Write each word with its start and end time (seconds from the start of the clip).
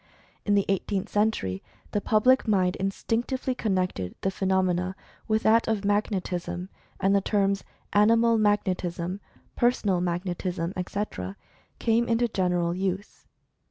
in 0.45 0.55
the 0.55 0.65
Eighteenth 0.67 1.09
Century, 1.09 1.61
the 1.91 2.01
public 2.01 2.47
mind 2.47 2.75
instinctively 2.77 3.53
connected 3.53 4.15
the 4.21 4.31
phenomena 4.31 4.95
with 5.27 5.43
that 5.43 5.67
of 5.67 5.85
Magnetism, 5.85 6.69
and 6.99 7.13
the 7.15 7.21
terms 7.21 7.63
"Animal 7.93 8.39
Mag 8.39 8.63
netism," 8.63 9.19
"Personal 9.55 10.01
Magnetism," 10.01 10.73
etc., 10.75 11.37
came 11.77 12.07
into 12.07 12.27
gen 12.27 12.49
eral 12.51 12.75
use. 12.75 13.27